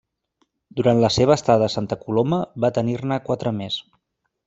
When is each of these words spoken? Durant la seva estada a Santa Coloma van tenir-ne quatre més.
Durant 0.79 1.01
la 1.03 1.11
seva 1.17 1.35
estada 1.35 1.67
a 1.69 1.73
Santa 1.75 1.99
Coloma 2.07 2.43
van 2.67 2.77
tenir-ne 2.81 3.23
quatre 3.29 3.57
més. 3.63 3.83